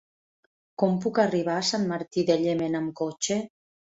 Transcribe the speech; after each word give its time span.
Com 0.83 0.95
puc 1.03 1.19
arribar 1.23 1.57
a 1.57 1.67
Sant 1.69 1.85
Martí 1.93 2.25
de 2.29 2.37
Llémena 2.45 2.83
amb 2.85 2.95
cotxe? 3.01 3.41